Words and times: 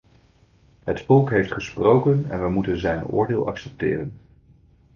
Het 0.83 1.01
volk 1.01 1.29
heeft 1.29 1.51
gesproken 1.51 2.25
en 2.29 2.41
we 2.41 2.49
moeten 2.49 2.79
zijn 2.79 3.05
oordeel 3.07 3.47
accepteren. 3.47 4.19